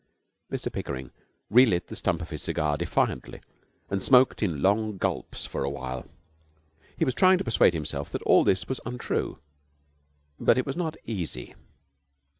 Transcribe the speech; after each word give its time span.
Mr 0.51 0.73
Pickering 0.73 1.11
relit 1.51 1.85
the 1.85 1.95
stump 1.95 2.23
of 2.23 2.31
his 2.31 2.41
cigar 2.41 2.75
defiantly 2.75 3.39
and 3.91 4.01
smoked 4.01 4.41
in 4.41 4.59
long 4.63 4.97
gulps 4.97 5.45
for 5.45 5.63
a 5.63 5.69
while. 5.69 6.07
He 6.97 7.05
was 7.05 7.13
trying 7.13 7.37
to 7.37 7.43
persuade 7.43 7.75
himself 7.75 8.09
that 8.13 8.23
all 8.23 8.43
this 8.43 8.67
was 8.67 8.81
untrue, 8.83 9.37
but 10.39 10.57
it 10.57 10.65
was 10.65 10.75
not 10.75 10.97
easy. 11.05 11.53